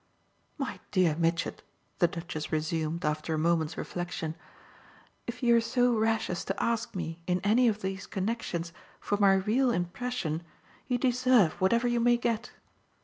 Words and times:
My 0.57 0.79
dear 0.89 1.13
Mitchett," 1.15 1.61
the 1.99 2.07
Duchess 2.07 2.51
resumed 2.51 3.05
after 3.05 3.35
a 3.35 3.37
moment's 3.37 3.77
reflexion, 3.77 4.33
"if 5.27 5.43
you're 5.43 5.61
so 5.61 5.95
rash 5.95 6.27
as 6.27 6.43
to 6.45 6.59
ask 6.59 6.95
me 6.95 7.21
in 7.27 7.39
any 7.43 7.67
of 7.67 7.83
these 7.83 8.07
connexions 8.07 8.73
for 8.99 9.17
my 9.17 9.35
'real' 9.35 9.69
impression 9.69 10.41
you 10.87 10.97
deserve 10.97 11.51
whatever 11.61 11.87
you 11.87 11.99
may 11.99 12.17
get." 12.17 12.49